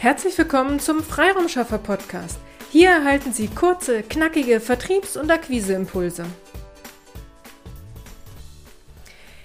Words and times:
Herzlich 0.00 0.38
willkommen 0.38 0.80
zum 0.80 1.02
Freiraumschaffer 1.02 1.76
Podcast. 1.76 2.38
Hier 2.72 2.88
erhalten 2.88 3.34
Sie 3.34 3.48
kurze, 3.48 4.02
knackige 4.02 4.58
Vertriebs- 4.58 5.18
und 5.18 5.30
Akquiseimpulse. 5.30 6.24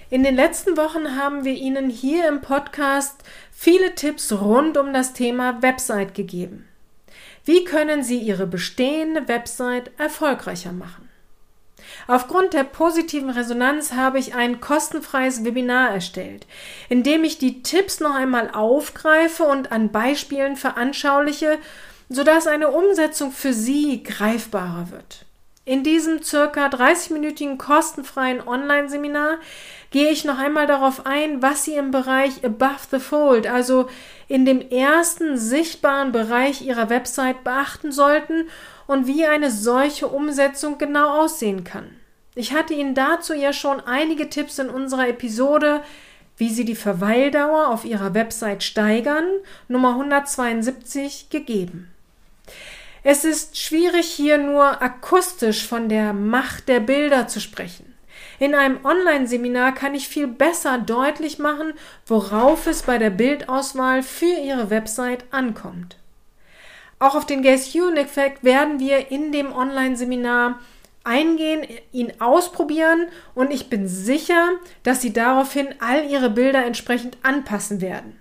In 0.08 0.22
den 0.22 0.34
letzten 0.34 0.78
Wochen 0.78 1.14
haben 1.14 1.44
wir 1.44 1.52
Ihnen 1.52 1.90
hier 1.90 2.26
im 2.26 2.40
Podcast 2.40 3.22
viele 3.52 3.94
Tipps 3.96 4.32
rund 4.32 4.78
um 4.78 4.94
das 4.94 5.12
Thema 5.12 5.60
Website 5.60 6.14
gegeben. 6.14 6.66
Wie 7.44 7.64
können 7.64 8.02
Sie 8.02 8.16
Ihre 8.16 8.46
bestehende 8.46 9.28
Website 9.28 9.90
erfolgreicher 9.98 10.72
machen? 10.72 11.05
Aufgrund 12.08 12.52
der 12.52 12.64
positiven 12.64 13.30
Resonanz 13.30 13.92
habe 13.92 14.18
ich 14.18 14.34
ein 14.34 14.60
kostenfreies 14.60 15.44
Webinar 15.44 15.90
erstellt, 15.90 16.46
in 16.88 17.02
dem 17.02 17.24
ich 17.24 17.38
die 17.38 17.62
Tipps 17.62 18.00
noch 18.00 18.14
einmal 18.14 18.50
aufgreife 18.50 19.44
und 19.44 19.72
an 19.72 19.90
Beispielen 19.90 20.56
veranschauliche, 20.56 21.58
sodass 22.08 22.46
eine 22.46 22.70
Umsetzung 22.70 23.32
für 23.32 23.52
Sie 23.52 24.02
greifbarer 24.02 24.90
wird. 24.90 25.26
In 25.68 25.82
diesem 25.82 26.22
circa 26.22 26.68
30-minütigen 26.68 27.58
kostenfreien 27.58 28.40
Online-Seminar 28.46 29.38
gehe 29.90 30.12
ich 30.12 30.24
noch 30.24 30.38
einmal 30.38 30.68
darauf 30.68 31.06
ein, 31.06 31.42
was 31.42 31.64
Sie 31.64 31.74
im 31.74 31.90
Bereich 31.90 32.44
Above 32.44 32.86
the 32.92 33.00
Fold, 33.00 33.48
also 33.48 33.88
in 34.28 34.44
dem 34.44 34.60
ersten 34.60 35.36
sichtbaren 35.36 36.12
Bereich 36.12 36.62
Ihrer 36.62 36.88
Website 36.88 37.42
beachten 37.42 37.90
sollten 37.90 38.48
und 38.86 39.08
wie 39.08 39.26
eine 39.26 39.50
solche 39.50 40.06
Umsetzung 40.06 40.78
genau 40.78 41.24
aussehen 41.24 41.64
kann. 41.64 41.90
Ich 42.36 42.52
hatte 42.52 42.72
Ihnen 42.72 42.94
dazu 42.94 43.34
ja 43.34 43.52
schon 43.52 43.80
einige 43.80 44.30
Tipps 44.30 44.60
in 44.60 44.70
unserer 44.70 45.08
Episode, 45.08 45.82
wie 46.36 46.50
Sie 46.50 46.64
die 46.64 46.76
Verweildauer 46.76 47.70
auf 47.70 47.84
Ihrer 47.84 48.14
Website 48.14 48.62
steigern, 48.62 49.26
Nummer 49.66 49.90
172 49.94 51.28
gegeben. 51.28 51.90
Es 53.08 53.24
ist 53.24 53.56
schwierig 53.56 54.08
hier 54.08 54.36
nur 54.36 54.82
akustisch 54.82 55.64
von 55.64 55.88
der 55.88 56.12
Macht 56.12 56.68
der 56.68 56.80
Bilder 56.80 57.28
zu 57.28 57.40
sprechen. 57.40 57.94
In 58.40 58.52
einem 58.52 58.84
Online-Seminar 58.84 59.76
kann 59.76 59.94
ich 59.94 60.08
viel 60.08 60.26
besser 60.26 60.78
deutlich 60.78 61.38
machen, 61.38 61.74
worauf 62.04 62.66
es 62.66 62.82
bei 62.82 62.98
der 62.98 63.10
Bildauswahl 63.10 64.02
für 64.02 64.40
Ihre 64.44 64.70
Website 64.70 65.24
ankommt. 65.30 65.98
Auch 66.98 67.14
auf 67.14 67.26
den 67.26 67.42
Gaze-Human-Effekt 67.42 68.42
werden 68.42 68.80
wir 68.80 69.12
in 69.12 69.30
dem 69.30 69.52
Online-Seminar 69.52 70.58
eingehen, 71.04 71.64
ihn 71.92 72.12
ausprobieren 72.18 73.06
und 73.36 73.52
ich 73.52 73.70
bin 73.70 73.86
sicher, 73.86 74.48
dass 74.82 75.00
Sie 75.00 75.12
daraufhin 75.12 75.68
all 75.78 76.06
Ihre 76.06 76.30
Bilder 76.30 76.64
entsprechend 76.64 77.18
anpassen 77.22 77.80
werden. 77.80 78.18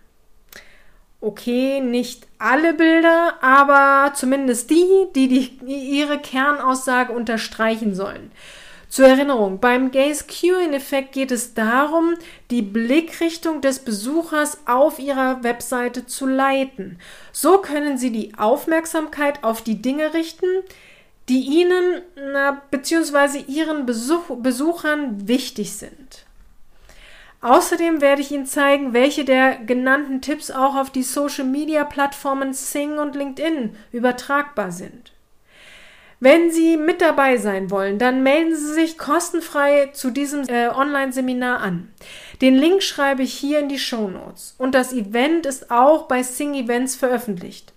Okay, 1.26 1.82
nicht 1.82 2.28
alle 2.38 2.76
Bilder, 2.76 3.34
aber 3.42 4.14
zumindest 4.14 4.70
die, 4.70 5.08
die, 5.16 5.28
die 5.28 5.98
Ihre 5.98 6.20
Kernaussage 6.20 7.12
unterstreichen 7.12 7.96
sollen. 7.96 8.32
Zur 8.90 9.08
Erinnerung, 9.08 9.60
beim 9.60 9.90
Gaze-Queuing-Effekt 9.90 11.14
geht 11.14 11.32
es 11.32 11.56
darum, 11.56 12.14
die 12.52 12.62
Blickrichtung 12.62 13.62
des 13.62 13.80
Besuchers 13.80 14.60
auf 14.68 15.00
Ihrer 15.00 15.42
Webseite 15.42 16.06
zu 16.06 16.28
leiten. 16.28 17.00
So 17.32 17.58
können 17.58 17.98
Sie 17.98 18.12
die 18.12 18.36
Aufmerksamkeit 18.38 19.44
auf 19.44 19.64
die 19.64 19.82
Dinge 19.82 20.14
richten, 20.14 20.46
die 21.28 21.42
Ihnen 21.42 22.04
bzw. 22.70 23.40
Ihren 23.48 23.88
Besuch, 23.88 24.30
Besuchern 24.44 25.28
wichtig 25.28 25.76
sind. 25.76 26.28
Außerdem 27.46 28.02
werde 28.02 28.24
ich 28.24 28.32
Ihnen 28.32 28.48
zeigen, 28.48 28.94
welche 28.94 29.24
der 29.24 29.58
genannten 29.58 30.20
Tipps 30.20 30.50
auch 30.50 30.76
auf 30.76 30.90
die 30.90 31.04
Social-Media-Plattformen 31.04 32.56
Sing 32.56 32.98
und 32.98 33.14
LinkedIn 33.16 33.76
übertragbar 33.92 34.72
sind. 34.72 35.12
Wenn 36.20 36.50
Sie 36.50 36.76
mit 36.76 37.02
dabei 37.02 37.38
sein 37.38 37.70
wollen, 37.70 38.00
dann 38.00 38.24
melden 38.24 38.56
Sie 38.56 38.74
sich 38.74 38.98
kostenfrei 38.98 39.92
zu 39.94 40.10
diesem 40.10 40.50
äh, 40.50 40.70
Online-Seminar 40.70 41.60
an. 41.60 41.94
Den 42.42 42.56
Link 42.56 42.82
schreibe 42.82 43.22
ich 43.22 43.36
hier 43.36 43.60
in 43.60 43.70
die 43.70 43.78
Show 43.78 44.08
Notes. 44.08 44.56
Und 44.58 44.74
das 44.74 44.92
Event 44.92 45.46
ist 45.46 45.70
auch 45.70 46.08
bei 46.08 46.24
Sing 46.24 46.56
Events 46.56 46.96
veröffentlicht. 46.96 47.74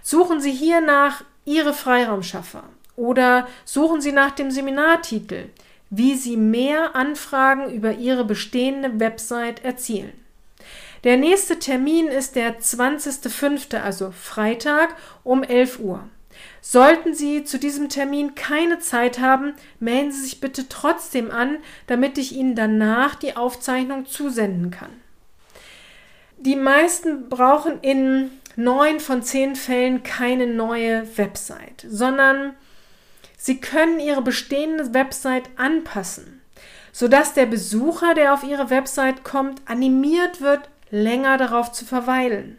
Suchen 0.00 0.40
Sie 0.40 0.52
hier 0.52 0.80
nach 0.80 1.24
Ihre 1.44 1.74
Freiraumschaffer 1.74 2.62
oder 2.94 3.48
suchen 3.64 4.00
Sie 4.00 4.12
nach 4.12 4.30
dem 4.30 4.52
Seminartitel, 4.52 5.46
wie 5.90 6.14
Sie 6.14 6.36
mehr 6.36 6.94
Anfragen 6.94 7.70
über 7.72 7.92
Ihre 7.94 8.24
bestehende 8.24 9.00
Website 9.00 9.64
erzielen. 9.64 10.12
Der 11.04 11.16
nächste 11.16 11.58
Termin 11.58 12.08
ist 12.08 12.34
der 12.34 12.60
20.05., 12.60 13.80
also 13.80 14.10
Freitag 14.10 14.96
um 15.22 15.42
11 15.42 15.78
Uhr. 15.78 16.08
Sollten 16.60 17.14
Sie 17.14 17.44
zu 17.44 17.58
diesem 17.58 17.88
Termin 17.88 18.34
keine 18.34 18.78
Zeit 18.78 19.20
haben, 19.20 19.54
melden 19.80 20.12
Sie 20.12 20.22
sich 20.22 20.40
bitte 20.40 20.68
trotzdem 20.68 21.30
an, 21.30 21.58
damit 21.86 22.18
ich 22.18 22.32
Ihnen 22.32 22.54
danach 22.54 23.14
die 23.14 23.36
Aufzeichnung 23.36 24.06
zusenden 24.06 24.70
kann. 24.70 24.90
Die 26.36 26.56
meisten 26.56 27.28
brauchen 27.28 27.80
in 27.80 28.30
neun 28.56 29.00
von 29.00 29.22
zehn 29.22 29.56
Fällen 29.56 30.02
keine 30.02 30.46
neue 30.46 31.16
Website, 31.16 31.86
sondern 31.88 32.54
sie 33.38 33.60
können 33.60 34.00
ihre 34.00 34.20
bestehende 34.20 34.92
Website 34.92 35.48
anpassen, 35.56 36.42
sodass 36.92 37.32
der 37.32 37.46
Besucher, 37.46 38.12
der 38.12 38.34
auf 38.34 38.44
ihre 38.44 38.68
Website 38.68 39.24
kommt, 39.24 39.62
animiert 39.64 40.42
wird, 40.42 40.68
länger 40.90 41.38
darauf 41.38 41.72
zu 41.72 41.86
verweilen. 41.86 42.58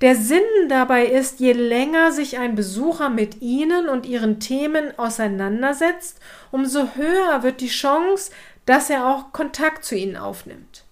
Der 0.00 0.16
Sinn 0.16 0.42
dabei 0.68 1.06
ist, 1.06 1.38
je 1.38 1.52
länger 1.52 2.10
sich 2.10 2.36
ein 2.38 2.56
Besucher 2.56 3.08
mit 3.08 3.40
Ihnen 3.40 3.88
und 3.88 4.04
Ihren 4.04 4.40
Themen 4.40 4.98
auseinandersetzt, 4.98 6.18
umso 6.50 6.96
höher 6.96 7.44
wird 7.44 7.60
die 7.60 7.68
Chance, 7.68 8.32
dass 8.66 8.90
er 8.90 9.06
auch 9.06 9.32
Kontakt 9.32 9.84
zu 9.84 9.94
Ihnen 9.94 10.16
aufnimmt. 10.16 10.82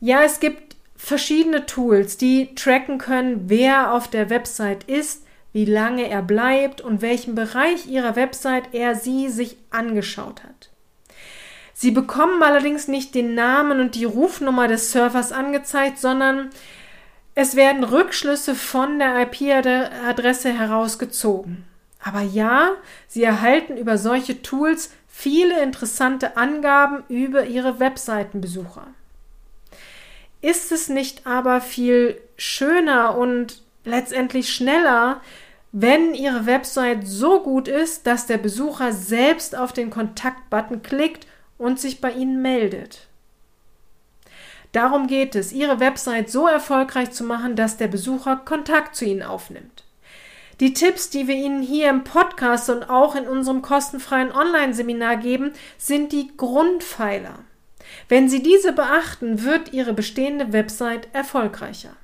Ja, 0.00 0.22
es 0.22 0.38
gibt 0.38 0.76
verschiedene 0.96 1.64
Tools, 1.64 2.18
die 2.18 2.54
tracken 2.54 2.98
können, 2.98 3.48
wer 3.48 3.94
auf 3.94 4.08
der 4.08 4.28
Website 4.28 4.84
ist, 4.84 5.23
wie 5.54 5.64
lange 5.64 6.10
er 6.10 6.20
bleibt 6.20 6.80
und 6.80 7.00
welchen 7.00 7.36
Bereich 7.36 7.86
Ihrer 7.86 8.16
Website 8.16 8.74
er 8.74 8.96
Sie 8.96 9.28
sich 9.28 9.56
angeschaut 9.70 10.42
hat. 10.42 10.70
Sie 11.72 11.92
bekommen 11.92 12.42
allerdings 12.42 12.88
nicht 12.88 13.14
den 13.14 13.34
Namen 13.34 13.80
und 13.80 13.94
die 13.94 14.04
Rufnummer 14.04 14.66
des 14.66 14.90
Servers 14.90 15.30
angezeigt, 15.30 15.98
sondern 15.98 16.50
es 17.36 17.54
werden 17.54 17.84
Rückschlüsse 17.84 18.56
von 18.56 18.98
der 18.98 19.22
IP-Adresse 19.22 20.52
herausgezogen. 20.52 21.64
Aber 22.02 22.20
ja, 22.20 22.72
Sie 23.06 23.22
erhalten 23.22 23.76
über 23.76 23.96
solche 23.96 24.42
Tools 24.42 24.90
viele 25.08 25.62
interessante 25.62 26.36
Angaben 26.36 27.04
über 27.08 27.46
Ihre 27.46 27.78
Webseitenbesucher. 27.78 28.88
Ist 30.42 30.72
es 30.72 30.88
nicht 30.88 31.28
aber 31.28 31.60
viel 31.60 32.20
schöner 32.36 33.16
und 33.16 33.63
letztendlich 33.84 34.52
schneller, 34.52 35.20
wenn 35.72 36.14
Ihre 36.14 36.46
Website 36.46 37.06
so 37.06 37.40
gut 37.40 37.68
ist, 37.68 38.06
dass 38.06 38.26
der 38.26 38.38
Besucher 38.38 38.92
selbst 38.92 39.56
auf 39.56 39.72
den 39.72 39.90
Kontaktbutton 39.90 40.82
klickt 40.82 41.26
und 41.58 41.80
sich 41.80 42.00
bei 42.00 42.12
Ihnen 42.12 42.40
meldet? 42.42 43.08
Darum 44.72 45.06
geht 45.06 45.36
es, 45.36 45.52
Ihre 45.52 45.80
Website 45.80 46.30
so 46.30 46.48
erfolgreich 46.48 47.12
zu 47.12 47.24
machen, 47.24 47.56
dass 47.56 47.76
der 47.76 47.88
Besucher 47.88 48.36
Kontakt 48.36 48.96
zu 48.96 49.04
Ihnen 49.04 49.22
aufnimmt. 49.22 49.84
Die 50.60 50.72
Tipps, 50.72 51.10
die 51.10 51.26
wir 51.26 51.34
Ihnen 51.34 51.62
hier 51.62 51.90
im 51.90 52.04
Podcast 52.04 52.70
und 52.70 52.88
auch 52.88 53.16
in 53.16 53.26
unserem 53.26 53.62
kostenfreien 53.62 54.32
Online-Seminar 54.32 55.16
geben, 55.16 55.52
sind 55.78 56.12
die 56.12 56.30
Grundpfeiler. 56.36 57.40
Wenn 58.08 58.28
Sie 58.28 58.42
diese 58.42 58.72
beachten, 58.72 59.42
wird 59.42 59.72
Ihre 59.72 59.92
bestehende 59.92 60.52
Website 60.52 61.08
erfolgreicher. 61.12 61.96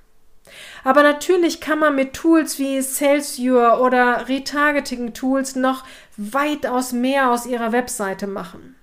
Aber 0.85 1.03
natürlich 1.03 1.61
kann 1.61 1.79
man 1.79 1.95
mit 1.95 2.15
Tools 2.15 2.59
wie 2.59 2.81
SalesViewer 2.81 3.81
oder 3.81 4.29
Retargeting-Tools 4.29 5.57
noch 5.57 5.85
weitaus 6.17 6.93
mehr 6.93 7.31
aus 7.31 7.47
Ihrer 7.47 7.73
Webseite 7.73 8.27
machen. 8.27 8.77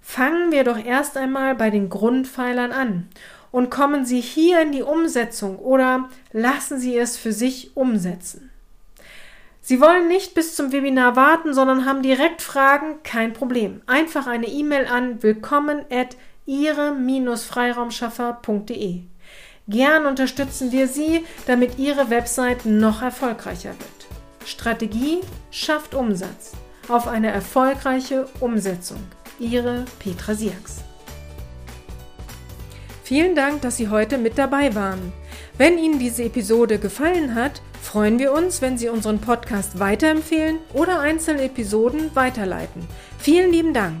Fangen 0.00 0.50
wir 0.50 0.64
doch 0.64 0.82
erst 0.82 1.16
einmal 1.16 1.54
bei 1.54 1.70
den 1.70 1.88
Grundpfeilern 1.88 2.72
an 2.72 3.08
und 3.52 3.70
kommen 3.70 4.04
Sie 4.04 4.20
hier 4.20 4.60
in 4.60 4.72
die 4.72 4.82
Umsetzung 4.82 5.58
oder 5.58 6.08
lassen 6.32 6.78
Sie 6.78 6.96
es 6.96 7.16
für 7.16 7.32
sich 7.32 7.76
umsetzen. 7.76 8.50
Sie 9.62 9.80
wollen 9.80 10.08
nicht 10.08 10.34
bis 10.34 10.56
zum 10.56 10.72
Webinar 10.72 11.14
warten, 11.16 11.52
sondern 11.54 11.84
haben 11.84 12.02
direkt 12.02 12.42
Fragen, 12.42 13.02
kein 13.04 13.34
Problem. 13.34 13.82
Einfach 13.86 14.26
eine 14.26 14.48
E-Mail 14.48 14.86
an 14.86 15.22
willkommen 15.22 15.84
at 15.90 16.16
ihre-freiraumschaffer.de. 16.46 19.02
Gern 19.70 20.06
unterstützen 20.06 20.72
wir 20.72 20.88
Sie, 20.88 21.24
damit 21.46 21.78
Ihre 21.78 22.10
Website 22.10 22.66
noch 22.66 23.02
erfolgreicher 23.02 23.70
wird. 23.70 24.48
Strategie 24.48 25.20
schafft 25.52 25.94
Umsatz 25.94 26.52
auf 26.88 27.06
eine 27.06 27.30
erfolgreiche 27.30 28.26
Umsetzung. 28.40 28.98
Ihre 29.38 29.84
Petra 30.00 30.34
Siaks. 30.34 30.78
Vielen 33.04 33.36
Dank, 33.36 33.62
dass 33.62 33.76
Sie 33.76 33.88
heute 33.88 34.18
mit 34.18 34.38
dabei 34.38 34.74
waren. 34.74 35.12
Wenn 35.56 35.78
Ihnen 35.78 36.00
diese 36.00 36.24
Episode 36.24 36.78
gefallen 36.78 37.36
hat, 37.36 37.62
freuen 37.80 38.18
wir 38.18 38.32
uns, 38.32 38.60
wenn 38.62 38.76
Sie 38.76 38.88
unseren 38.88 39.20
Podcast 39.20 39.78
weiterempfehlen 39.78 40.58
oder 40.74 40.98
einzelne 40.98 41.42
Episoden 41.42 42.10
weiterleiten. 42.14 42.88
Vielen 43.18 43.52
lieben 43.52 43.72
Dank. 43.72 44.00